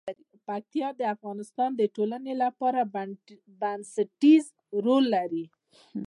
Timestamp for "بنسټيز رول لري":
3.61-5.45